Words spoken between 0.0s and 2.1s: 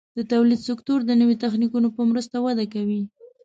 د تولید سکتور د نوي تخنیکونو په